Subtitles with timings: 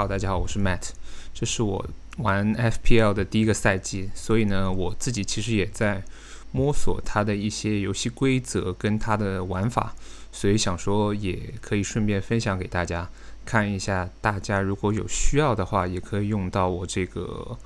[0.00, 0.92] 好大家好，我是 Matt，
[1.34, 6.02] 这是我玩 FPL 的第一个赛季，所以呢，我自己其实也在
[6.52, 9.94] 摸索它的一些游戏规则跟它的玩法，
[10.32, 13.10] 所以想说也可以顺便分享给大家
[13.44, 17.58] 看一下，大家如果有需要的话，也可以用到我这个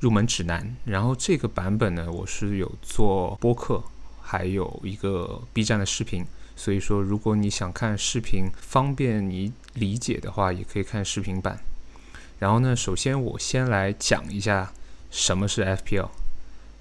[0.00, 0.76] 入门指南。
[0.84, 3.82] 然后这个版本呢，我是有做播客，
[4.20, 6.22] 还有一个 B 站的视频。
[6.54, 11.58] 所以说，如果你想看视频方便你理解的话，也可以看视频版。
[12.38, 14.72] 然后呢，首先我先来讲一下
[15.10, 16.08] 什么是 FPL。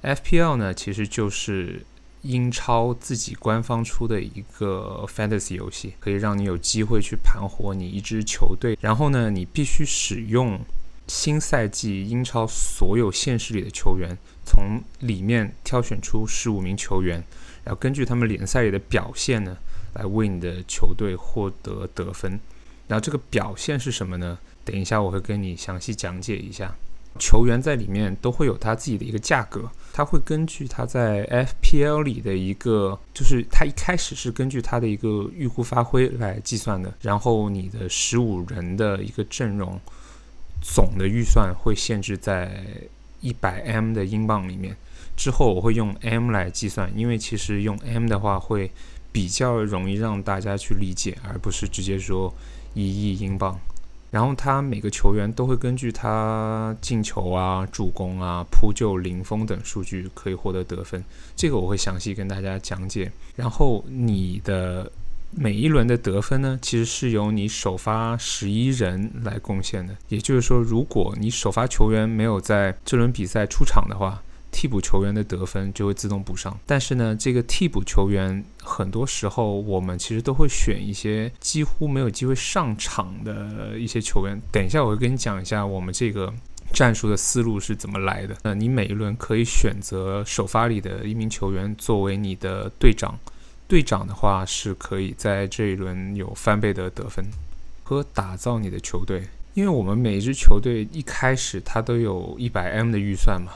[0.04, 1.86] FPL 呢，其实就是
[2.22, 8.78] 英超自己官方出的一个 Fantasy 游戏，可以让你有机会去盘活你一支球队。
[8.82, 10.60] 然后呢，你必须使用
[11.08, 17.24] 新赛季英超所有现实里的球员，从里面挑选出十五名球员，
[17.64, 19.58] 然后根据他们联赛里的表现呢。
[19.94, 22.40] 来为你的球队获得得分，
[22.88, 24.38] 然后这个表现是什么呢？
[24.68, 26.76] 等一下我会跟你详细讲解一下。
[27.18, 36.94] 球员在里面都会有他自己的一个价格，他会根据他在 FPL 里的一个，就是他一开始是根据他的一个预估发挥来计算的。
[37.02, 39.80] 然后你的十五人的一个阵容
[40.62, 42.64] 总的预算会限制在
[43.22, 44.76] 一百 M 的英镑里面。
[45.16, 48.70] 之后我会用 M 来计算，因为其实用 M 的话会。
[49.10, 52.32] 比较容易让大家去理解，而不是直接说
[52.76, 53.60] 一亿英镑。
[54.10, 61.04] 然后他每个球员都会根据他进球啊、助攻啊、扑救、零封等数据可以获得得分。
[61.36, 63.12] 这个我会详细跟大家讲解。
[63.36, 64.90] 然后你的
[65.32, 69.94] 每一轮的得分呢，其实是由你首发十一人来贡献的。
[70.08, 74.24] 也就是说，如果你首发球员没有在这轮比赛出场的话，
[74.58, 84.42] 替补球员的得分就会自动补上，但是呢，这个替补球员很多时候我们其实都会选一些几乎没有机会上场的一些球员。
[84.52, 86.34] 等一下我会跟你讲一下我们这个
[86.74, 88.36] 战术的思路是怎么来的。
[88.42, 93.14] 那你每一轮可以选择首发里的一名球员作为你的队长，
[93.68, 97.24] 队长的话是可以在这一轮有翻倍的得分
[97.84, 99.22] 和打造你的球队。
[99.54, 103.52] 因为我们每一支球队一开始它都有一百 M 的预算嘛。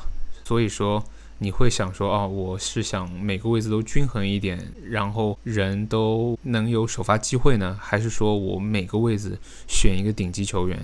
[0.51, 1.01] 所以说，
[1.38, 10.78] 你会想说，哦，我是想每个位置都均衡一点，然后人都能有首发机会呢，还是说我每个位置选一个顶级球员，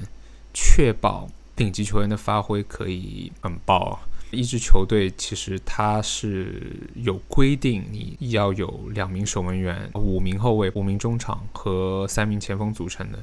[0.53, 3.99] 确保顶级球员的发挥可以很爆？
[4.31, 13.19] 一支球队其实它是有规定，你要有两名守门员、五名后卫、五名中场和三名前锋组成的。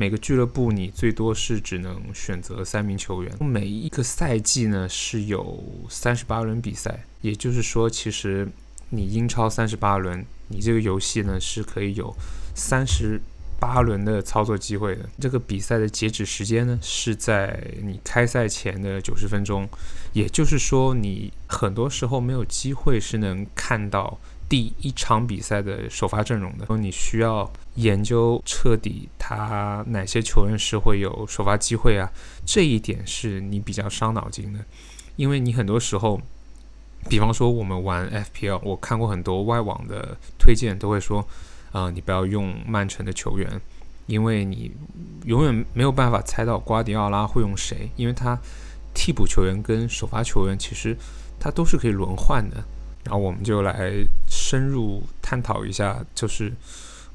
[0.00, 3.30] 每个俱乐部你最多是只能选择三名球员。
[3.38, 8.48] 每一个赛季呢是有三十八轮比赛，也就是说，其实
[8.88, 12.16] 你英超三十八轮，你这个游戏呢是可以有
[12.54, 13.20] 三十
[13.60, 15.06] 八轮的操作机会的。
[15.20, 19.68] 这个比赛的截止时间呢是在你开赛前的九十分钟，
[20.14, 24.18] 也就是说，你很多时候没有机会是能看到。
[24.50, 32.10] 第一场比赛的首发阵容的，说你需要研究彻底，他哪些球员是会有首发机会啊？
[32.44, 34.58] 这一点是你比较伤脑筋的，
[35.14, 36.20] 因为你很多时候，
[37.08, 41.24] 比方说我们玩 FPL，我看过很多外网的推荐，都会说，
[41.70, 43.48] 啊，你不要用曼城的球员，
[44.06, 44.72] 因为你
[45.26, 48.36] 永远没有办法猜到瓜迪奥拉会用谁，因为他
[48.92, 50.96] 替补球员跟首发球员其实
[51.38, 52.56] 他都是可以轮换的。
[53.02, 53.90] 然后我们就来
[54.50, 56.52] 深入探讨一下，就是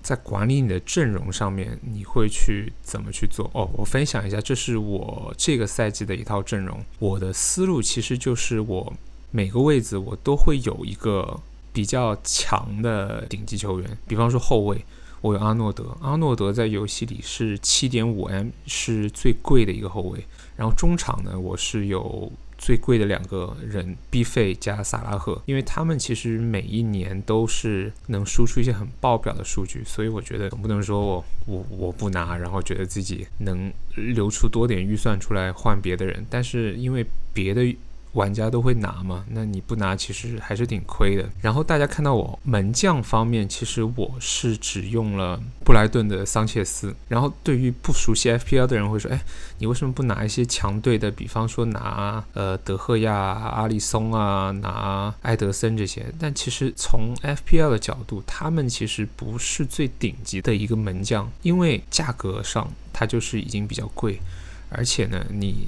[0.01, 3.51] 在管理你的阵容上面，你会去怎么去做？
[3.53, 6.79] 哦，我分享一下，这是我这个赛季的一套阵容。
[6.97, 8.93] 我的思路其实就是我
[9.31, 11.37] 每个位置我都会有一个
[11.73, 14.85] 比较强的顶级球员，比方说后卫，
[15.19, 20.25] 我有阿诺德，阿诺德在游戏里是七点五 M，是最贵的一个后卫。
[20.55, 22.31] 然后中场呢，我是有。
[22.57, 37.75] 最贵的两个人，B 费加萨拉赫，因为他们其实每一年都是能输出一些很爆表的数据，所以我觉得总不能说我我我不拿，然后觉得自己能留出多点预算出来换别的人，但是因为别的。
[38.15, 39.25] 玩家都会拿嘛？
[39.29, 41.29] 那你不拿其实还是挺亏的。
[41.41, 46.95] 然后大家看到我门将方面，其实我是只用了布莱顿的桑切斯。
[47.09, 49.21] 然后对于不熟悉 FPL 的人会说：“哎，
[49.57, 51.11] 你为什么不拿一些强队的？
[51.11, 64.21] 比方说拿呃德赫亚、阿里松啊，拿埃德森这些。”但其实从 FPL 的角度，他们其实不是最顶级的一个门将，因为价格上它就是已经比较贵，
[64.69, 65.67] 而且呢，你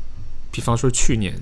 [0.50, 1.36] 比方说去年。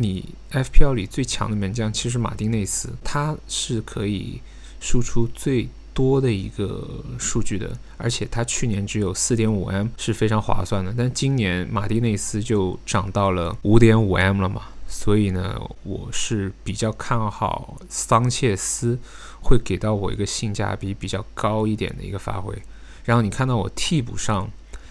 [0.00, 4.40] 你 FPL 里最强的门将其实马丁内斯，他是可以
[4.80, 18.98] 输出最多的一个数据的，而且他去年只有四点五 M 是非常划算的，但今年马丁内斯就涨到了五点五 M 了嘛，所以呢，我是比较看好桑切斯
[19.42, 22.56] 会给到我一个性价比比较高一点的一个发挥。
[23.04, 24.48] 然后你看到我替补上，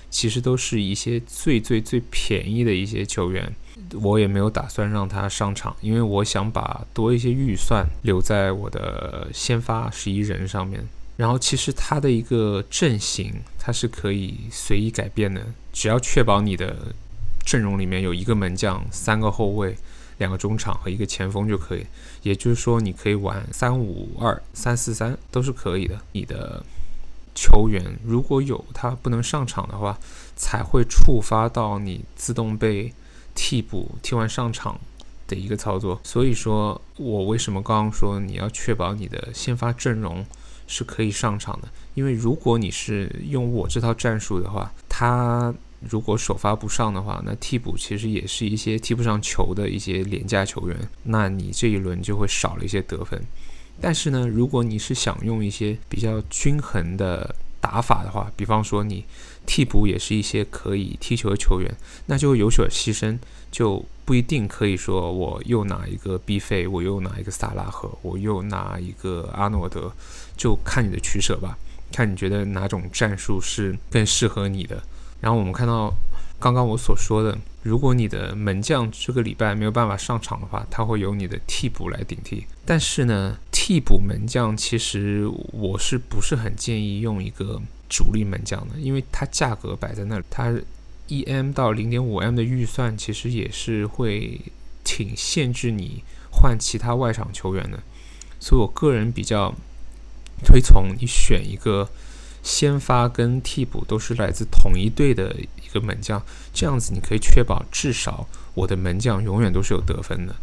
[0.10, 3.56] 其实都是一些最最最便宜的一些球员。
[4.02, 10.86] 我也没有打算让他上场，因为我想把多一些预算留在我的先发十一人上面。
[11.16, 15.44] 然后，其实他的一个阵型，它是可以随意改变的，
[15.74, 16.76] 只要确保你的
[17.44, 19.76] 阵容里面有一个门将、三个后卫、
[20.20, 21.86] 两个中场和一个前锋就可以。
[22.22, 26.00] 也就是说，你可以玩三五二、三四三都是可以的。
[26.12, 26.64] 你的
[27.34, 29.98] 球员如果有他不能上场的话，
[30.36, 32.94] 才会触发到你自动被。
[33.38, 34.80] 替补替换上场
[35.28, 40.26] 的一个操作，所以说我为什么刚刚说你要确保你的先发阵容
[40.66, 41.68] 是可以上场的？
[41.94, 53.22] 因为如果你是用我这套战术的话，他如果首发不上的话，那替补其实也是一些踢不上球的一些廉价球员，那你这一轮就会少了一些得分。
[53.80, 59.06] 但是呢，如果你是想用一些比较均衡的打法的话，比方说你。
[59.50, 61.74] 替补也是一些可以踢球的球员，
[62.08, 63.18] 那就有所牺牲，
[63.50, 69.90] 就不一定可以说我又拿一个 B 费，我又拿一个萨拉赫，我又拿一个阿诺德，
[70.36, 71.58] 就看你的取舍吧，
[71.94, 74.84] 看你觉得哪种战术是更适合你的。
[75.22, 75.94] 然后我们看到
[76.40, 82.46] 刚刚我所说的，如果你的门将这个礼拜没有办法上场的话，他会由你的替补来顶替。
[82.66, 87.62] 但是呢，替补门将其实我是不是很建议用一个。
[87.90, 90.54] 主力门将的，因为它价格摆在那里，它
[91.08, 94.42] 一 M 到零点五 M 的预算其实也是会
[94.84, 97.82] 挺限制你换其他外场球员的，
[98.42, 99.56] 所以我个人比较
[100.44, 101.90] 推崇你选一个
[102.44, 105.34] 先发跟替补都是来自同一队的
[105.68, 106.22] 一个门将，
[106.54, 110.36] 这样子你可以确保至少我的门将永远都是有得分的，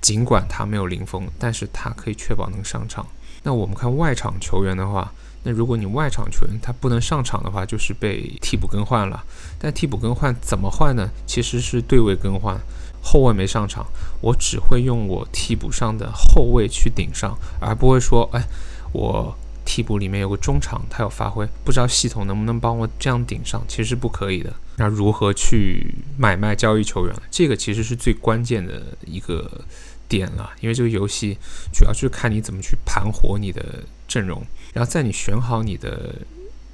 [0.00, 3.06] 尽管他没有零封，但是他可以确保能上场。
[3.42, 5.12] 那我们看外场球员的话。
[5.44, 9.24] 那如果你外场球员他不能上场的话，就是被替补更换了。
[9.58, 11.10] 但替补更换怎么换呢？
[11.26, 12.56] 其实是对位更换，
[13.02, 13.84] 后卫没上场，
[14.20, 18.46] 我只会用我替补上的后卫去顶上，而不会说，哎，
[18.92, 24.52] 我替补里面有个中场，他有发挥，不知道系统能不能帮我这样顶上，其实是不可以的。
[24.76, 27.14] 那如何去买卖交易球员？
[27.30, 29.64] 这个其实是最关键的一个
[30.08, 31.36] 点了，因为这个游戏
[31.72, 34.44] 主要就是看你怎么去盘活你的阵容。
[34.72, 36.14] 然后在你选好你的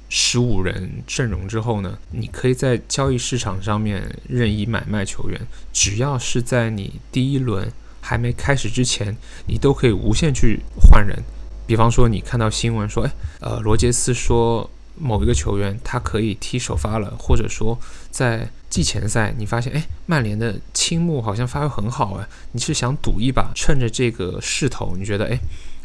[0.07, 5.39] 十五人阵容之后呢，你可以在交易市场上面任意买卖球员，
[5.71, 7.71] 只要是在你第一轮
[8.01, 9.15] 还没开始之前，
[9.47, 11.21] 你都可以无限去换人。
[11.69, 13.11] 比方说，你看到新闻说，哎，
[13.41, 14.67] 呃，罗杰斯说
[14.97, 17.77] 某一个球员他可以踢首发了，或者说
[18.09, 25.37] 在季前赛你发现，哎，曼联的青木好像发挥很好啊，你是想赌一把，趁着这个势头，你觉得，哎，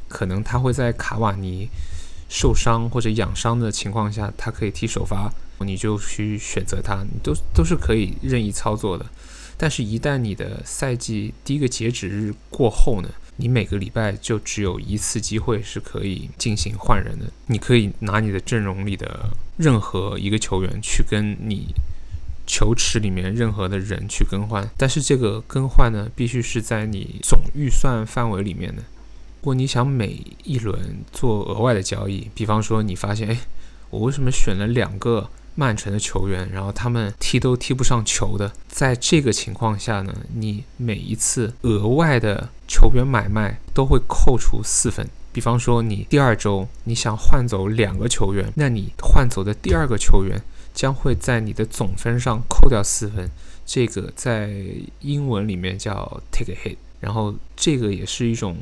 [0.08, 1.68] 可能他会在卡瓦尼。
[2.26, 5.30] 受伤或者养伤的情况下，他可以踢首发，
[5.60, 9.04] 你就去选择他，你都都是可以任意操作的。
[9.56, 17.26] 但是，一旦你的赛季第一个截止日过后呢，你每个礼拜就只有一次机会是可以进行换人的。
[17.46, 21.74] 你可以拿你的阵容里的任何一个球员去跟你
[22.46, 28.82] 球池里面任何的人去更换，但是这个更换呢，必须是在你总预算范围里面的。
[28.82, 33.38] 如果你想每一轮做额外的交易，比方说你发现，哎，
[33.90, 45.08] 我为什么选了两个曼城的球员，然后他们踢都踢不上球的，在这个情况下呢，你每一次额外的球员买卖都会扣除四分。
[45.32, 50.40] 比方说你第二周你想换走两个球员，那你换走的第二个球员
[50.72, 53.30] 将会在你的总分上扣掉四分，
[53.64, 54.52] 这个在
[55.00, 58.56] 英文里面叫 take a hit，然后这个也是一种。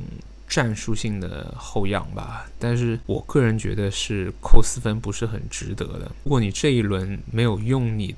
[0.53, 6.13] 战术性的后仰吧，但是我个人觉得是扣四分不是很值得的。
[6.25, 8.15] 如果你这一轮没有用你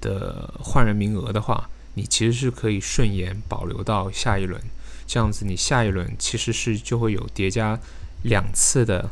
[0.00, 4.62] 的换人名额的话，你其实是可以顺延保留到下一轮，
[5.04, 7.76] 这样子你下一轮其实是就会有叠加
[8.22, 9.10] 两次的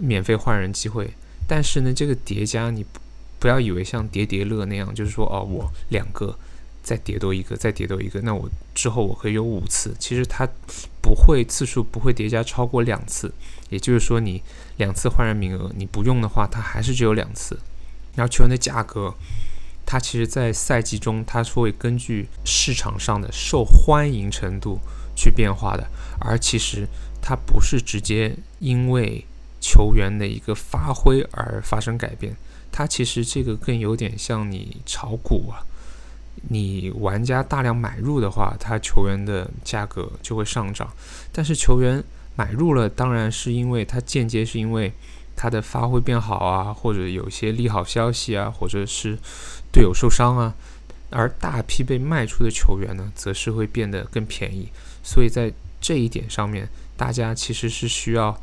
[0.00, 1.10] 免费换人机会。
[1.46, 2.84] 但是呢，这个叠加你
[3.38, 6.36] 不要以为像叠叠乐那样，就是说哦，我两个。
[6.86, 9.92] 再叠多一个，再叠多一个，那我之后我可以有五次。
[9.98, 10.48] 其实它
[11.02, 13.34] 不会次数不会叠加超过两次，
[13.70, 14.40] 也就是说你
[14.76, 17.58] 两次换人名额你不用的话，它还是只有两次。
[18.14, 19.12] 然后球员的价格，
[19.84, 24.78] 它其实，在赛季中它是会根据市场上的受欢迎程度
[25.16, 25.88] 去变化的，
[26.20, 26.86] 而其实
[27.20, 29.24] 它不是直接因为
[29.60, 32.36] 球员的一个发挥而发生改变。
[32.70, 35.66] 它其实这个更有点像你炒股啊，
[36.48, 40.88] 你玩家大量买入的话，它球员的价格就会上涨。
[41.32, 42.02] 但是球员
[42.34, 44.92] 买入了，当然是因为它间接是因为
[45.34, 49.18] 他的发挥变好啊，或者有些利好消息啊，或者是
[49.72, 50.54] 队友受伤啊。
[51.10, 54.68] 而大批被卖出的球员呢，则是会变得更便宜。
[55.02, 58.40] 所以在这一点上面，大家其实是需要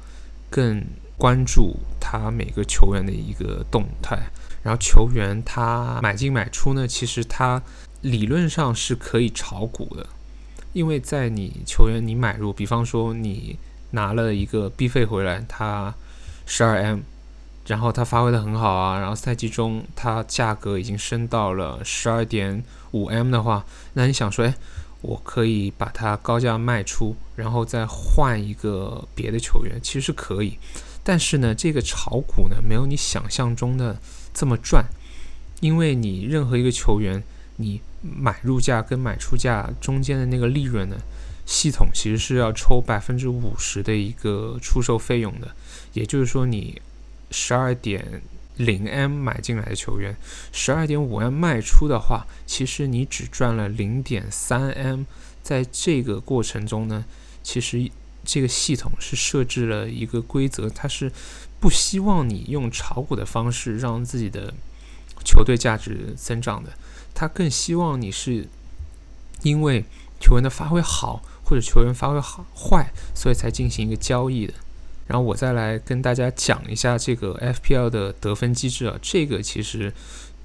[0.49, 0.81] 更
[1.17, 4.17] 关注他每个球员的一个动态。
[4.63, 7.61] 然后球员他买进买出呢，其实他
[8.03, 10.05] 理论上是可以炒股的，
[10.73, 13.57] 因为在你球员你买入，比方说你
[13.89, 15.95] 拿了一个 B 费回来，他
[16.45, 16.99] 十二 M。
[17.65, 24.53] 然后他发挥的很好啊，然后赛季中它价格已经升到了十二点五 M 的话，那你想说，哎，
[24.99, 30.57] 我可以把它高价卖出，然后再换一个别的球员，其实是可以。
[31.05, 33.97] 但是呢，这个炒股呢，没有你想象中的
[34.33, 34.83] 这么赚，
[35.61, 37.23] 因为你任何一个球员，
[37.55, 40.97] 你买入价跟买出价中间的那个利润呢，
[41.45, 45.55] 系统其实是要抽百分之五十的一个出售费用的，
[45.93, 46.81] 也就是说你。
[47.35, 48.21] 十二点
[48.57, 50.15] 零 M 买进来的球员，
[50.51, 55.05] 十二点五 M 卖出的话，其实你只赚了零点三 M。
[55.41, 57.03] 在这个过程中呢，
[57.41, 57.89] 其实
[58.23, 61.11] 这个系统是设置了一个规则，它是
[61.59, 64.53] 不希望你用炒股的方式让自己的
[65.25, 66.71] 球队价值增长的，
[67.13, 68.47] 他更希望你是
[69.41, 69.85] 因为
[70.19, 74.53] 球员的发挥好或者球员发挥好坏，所以才进行一个交易的。
[75.05, 79.93] 然后我再来跟大家讲一下这个 FPL 的得分机制啊，这个其实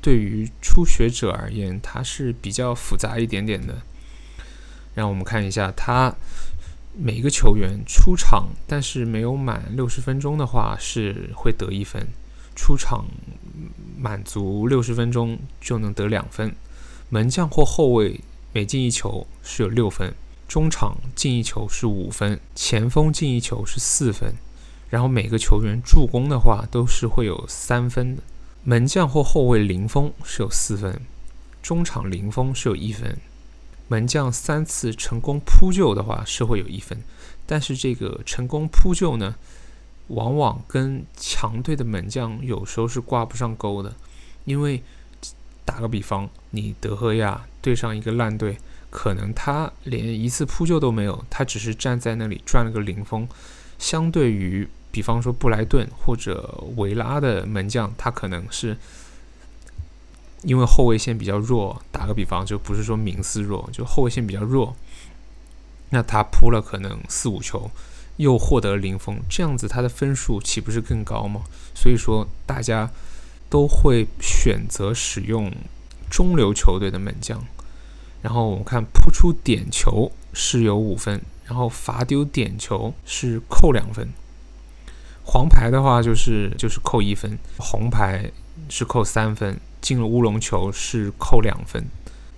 [0.00, 3.78] 对于初学者而言，它是比较复杂一点点的。
[4.94, 6.12] 让我们看一下，他
[6.92, 12.02] 每一个球员出场，但是没有满六十分钟的话，是会得一分；
[12.56, 13.04] 出场
[13.98, 16.54] 满足六十分钟就能得两分。
[17.08, 18.20] 门将或后卫
[18.52, 20.14] 每进一球是有六分，
[20.46, 24.34] 中场进一球是五分，前锋进一球是四分。
[24.90, 28.22] 然后每个球员助攻的话都是会有三分的，
[28.64, 31.02] 门将或后卫零封是有四分，
[31.62, 33.18] 中场零封是有一分，
[33.88, 37.02] 门将三次成功扑救的话是会有一分，
[37.44, 39.34] 但是这个成功扑救呢，
[40.08, 43.94] 往往跟强队的门将有时候是挂不上钩的，
[44.44, 44.82] 因为
[45.64, 48.58] 打个比方，你德赫亚对上一个烂队，
[48.90, 53.28] 可能他连一次扑救都没有，他只是站在那里转了个零封，
[53.78, 54.68] 相对于。
[54.90, 58.76] 比方说布莱顿或者维拉的门将，他可能是
[60.42, 61.80] 因为后卫线比较弱。
[61.92, 64.74] 打个比方，就不是说名次弱，就后卫线比较弱，
[65.90, 67.70] 那他扑了可能四五球，
[68.18, 71.40] 又获得零封，这样子他的分数岂不是更高吗？
[71.74, 72.90] 所以说，大家
[73.48, 75.50] 都会选择使用
[76.10, 77.42] 中流球队的门将。
[78.20, 84.08] 然后我们看扑出点球是有五分，然后罚丢点球是扣两分。
[85.24, 88.30] 黄牌的话就是就是扣一分，红牌
[88.68, 91.86] 是扣三分，进了乌龙球是扣两分。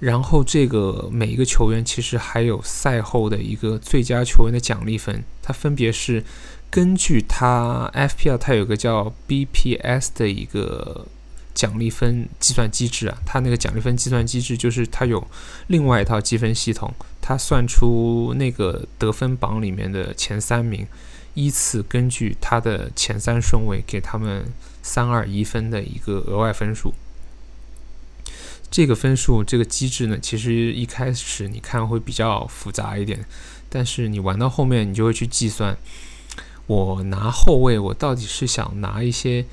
[0.01, 6.25] 然后这个每一个球员其实还有赛后的一个最佳球员的奖励分，它分别是
[6.71, 11.07] 根据他 FPL 它有个叫 BPS 的一个
[11.55, 15.25] 奖励分计算机制啊，它那个奖励分计算机制就是它有
[15.69, 20.87] 另外一套积分系统，它算出那个得分榜里面的前三名。
[21.35, 24.53] 依次根据他的前三顺位给他们
[24.83, 26.93] 三二一分的一个额外分数。
[28.71, 33.25] 这个分数这个机制呢，其实一开始你看会比较复杂一点，
[33.69, 35.77] 但是你玩到后面，你就会去计算，
[36.67, 39.45] 我拿后卫，我到底是想拿一些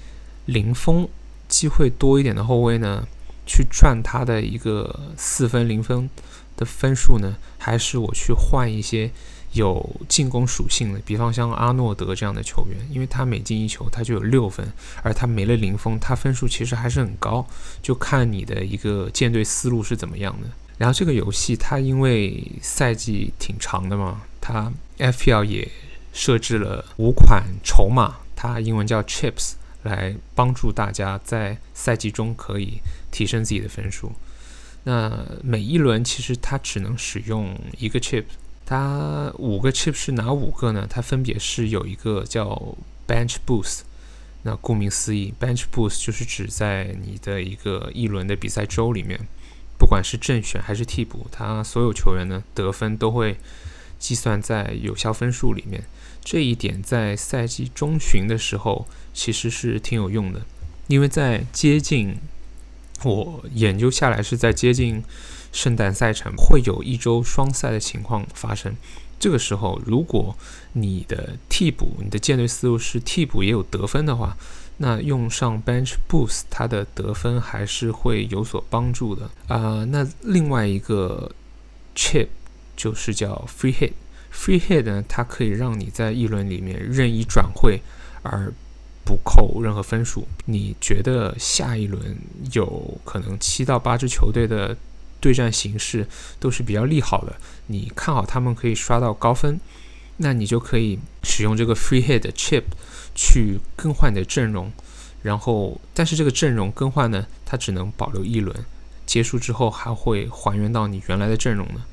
[0.45, 1.09] 零封
[1.47, 3.07] 机会多一点的后卫呢，
[3.45, 6.07] 去赚他的一个四分零分
[6.55, 9.11] 的分数呢，还是我去换一些？
[9.57, 14.65] 有进攻属性的，比方像阿诺德这样的球员，因为他每进一球他就有六分，
[15.03, 17.45] 而他没了零封，他分数其实还是很高，
[17.81, 20.47] 就看你的一个建队思路是怎么样的。
[20.77, 25.67] 然后这个游戏它因为赛季挺长的嘛，它 FPL 也
[26.13, 32.79] 设置了五款筹码，它英文叫 Chips，来帮助大家在赛季中可以
[33.11, 34.11] 提升自己的分数。
[34.83, 38.25] 那每一轮其实它只能使用一个 Chip。
[38.69, 40.85] 它五个 chip 是哪五个呢？
[40.89, 42.75] 它分别是有一个叫
[43.07, 43.83] bench boost，
[44.43, 49.17] 那顾名思义，bench boost 就是指在你的一个一轮的比赛周里面，
[49.79, 53.37] 不管是正选还是替补，他所有球员呢得分都会
[53.97, 55.85] 计算在有效分数里面。
[56.21, 60.41] 这一点在赛季中旬的时候其实是挺有用的，
[60.87, 62.17] 因为在接近
[63.05, 65.01] 我研究下来是在接近
[65.51, 68.75] 圣诞赛程会有一周双赛的情况发生。
[69.19, 70.37] 这个时候，如果
[70.73, 74.37] 你的替补、你的舰队思路是替补也有得分的话，
[74.77, 79.83] 那用上 Bench Boost，它的得分还是会有所帮助的啊。
[79.85, 81.31] 那另外一个
[81.95, 82.27] Chip
[82.75, 87.81] 就是叫 Free Hit，Free Hit 呢，它可以让你在一轮里面任意转会
[88.21, 88.53] 而
[89.03, 90.27] 不扣任何分数。
[90.45, 92.15] 你觉得下一轮
[92.53, 94.77] 有可能七到八支球队的？
[95.19, 96.07] 对战形势
[96.39, 97.35] 都是比较利好的，
[97.67, 99.59] 你看好他们可以刷到高分，
[100.17, 102.63] 那你就可以使用这个 free hit chip
[103.15, 104.71] 去更换你的阵容，
[105.23, 108.55] 然后但是这个阵容更换呢，它只能保留一轮，
[109.05, 111.83] 结束之后还会还原到你原来的阵容呢。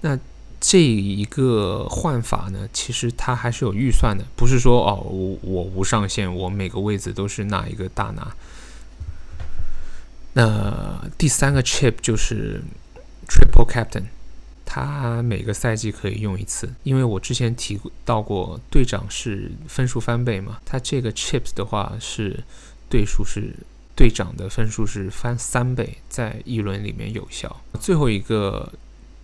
[0.00, 0.18] 那
[0.60, 8.34] 这一个换法呢，其实它还是有预算的，不是说哦我我无上限，我每个位置都是哪一个大拿。
[10.38, 12.62] 那第三个 chip 就是
[13.26, 14.04] Triple Captain，
[14.64, 16.72] 它每个赛季可以用一次。
[16.84, 22.44] 因为我之前提到过，队长是分数翻倍嘛，它这个 chips 的话是
[22.88, 23.52] 对数是
[23.96, 27.60] 队长的分数是翻三倍，在一轮里面有效。
[27.80, 28.72] 最后一个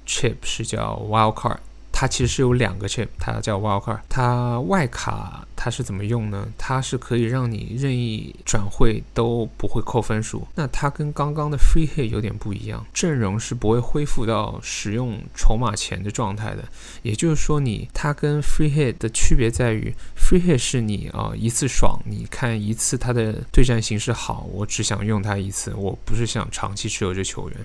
[0.05, 1.59] chip 是叫 Wild Card。
[1.97, 4.01] 它其实是有两个 chip，它叫 Wildcard。
[4.09, 6.49] 它外卡它是怎么用呢？
[6.59, 10.45] 它是可以让你任意转会都不会扣分数。
[10.57, 16.65] 那它跟刚刚的 Free Hit 有点不一样，阵容是不会恢复到使用筹码前的状态的。
[17.03, 27.59] 也就是说，你它跟 Free Hit 的区别在于，Free Hit 是你啊一次爽，你看一次它的对战形势好，我只想用它一次，我不是想长期持有这球员。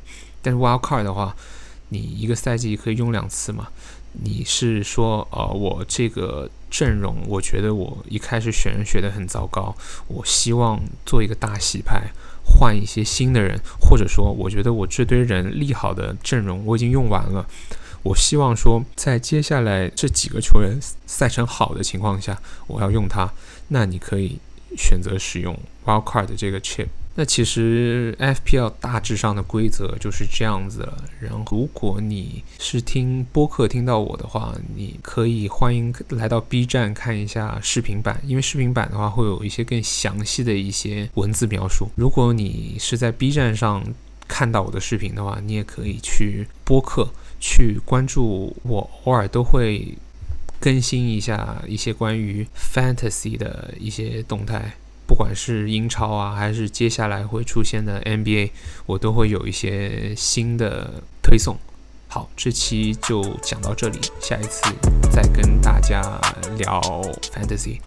[0.44, 1.36] 但是 Wildcard 的话，
[1.90, 3.68] 你一个赛季可以用两次嘛？
[4.24, 9.76] 你是说，呃，我这个阵容，我觉得我一开始选人选的很糟糕，
[10.08, 12.10] 我希望做一个大洗牌，
[12.44, 17.46] 换一些新的人，或者说，我觉得我这堆人利好的阵容我已经用完了，
[18.02, 23.32] 我希望说，在接下来这几个球员赛程好的情况下，我要用它，
[23.68, 24.40] 那你可以
[24.76, 26.88] 选择使用 Wildcard 的这个 chip。
[27.20, 31.04] 那其实 FPL 大致上的规则就是这样子了。
[31.20, 41.90] 然后，如果你是听播客听到我的话，你可以欢迎来到 B 站看一下视频版，因为视频版的话会有一些更详细的一些文字描述。
[41.96, 43.84] 如果你是在 B 站上
[44.26, 47.10] 看到我的视频的话，你也可以去播客
[47.42, 49.98] 去关注我，偶尔都会
[50.58, 54.76] 更新一下一些关于 Fantasy 的一些动态。
[55.10, 58.52] 不管是英超啊，还是接下来会出现的 NBA，
[58.86, 61.58] 我都会有一些新的推送。
[62.08, 64.62] 好，这期就讲到这里，下一次
[65.12, 66.00] 再跟大家
[66.60, 66.80] 聊
[67.34, 67.78] Fantasy。